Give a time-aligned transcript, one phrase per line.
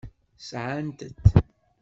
[0.47, 1.23] Sɛant-t.